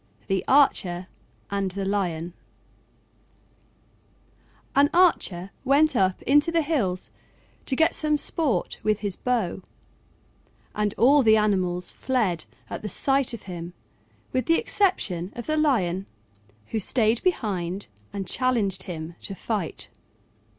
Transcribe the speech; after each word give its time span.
THE 0.25 0.43
ARCHER 0.47 1.05
AND 1.51 1.69
THE 1.69 1.85
LION 1.85 2.33
An 4.75 4.89
Archer 4.95 5.51
went 5.63 5.95
up 5.95 6.23
into 6.23 6.51
the 6.51 6.63
hills 6.63 7.11
to 7.67 7.75
get 7.75 7.93
some 7.93 8.17
sport 8.17 8.79
with 8.81 9.01
his 9.01 9.15
bow, 9.15 9.61
and 10.73 10.95
all 10.95 11.21
the 11.21 11.37
animals 11.37 11.91
fled 11.91 12.45
at 12.67 12.81
the 12.81 12.89
sight 12.89 13.31
of 13.35 13.43
him 13.43 13.75
with 14.31 14.47
the 14.47 14.57
exception 14.57 15.31
of 15.35 15.45
the 15.45 15.55
Lion, 15.55 16.07
who 16.69 16.79
stayed 16.79 17.21
behind 17.21 17.85
and 18.11 18.25
challenged 18.27 18.81
him 18.89 19.13
to 19.21 19.35
fight. 19.35 19.87